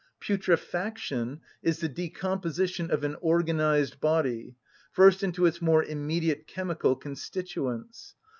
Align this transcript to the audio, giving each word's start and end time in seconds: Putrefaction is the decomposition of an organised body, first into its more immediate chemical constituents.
Putrefaction 0.19 1.41
is 1.61 1.77
the 1.77 1.87
decomposition 1.87 2.89
of 2.89 3.03
an 3.03 3.15
organised 3.17 3.99
body, 3.99 4.55
first 4.91 5.21
into 5.21 5.45
its 5.45 5.61
more 5.61 5.83
immediate 5.83 6.47
chemical 6.47 6.95
constituents. 6.95 8.15